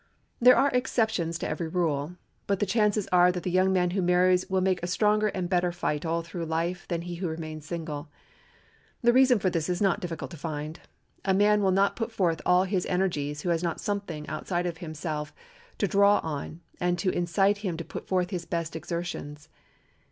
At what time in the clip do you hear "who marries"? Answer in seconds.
3.91-4.49